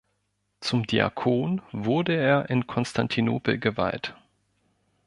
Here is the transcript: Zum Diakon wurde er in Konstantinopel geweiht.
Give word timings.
Zum 0.61 0.87
Diakon 0.87 1.61
wurde 1.71 2.15
er 2.17 2.49
in 2.49 2.65
Konstantinopel 2.65 3.59
geweiht. 3.59 4.15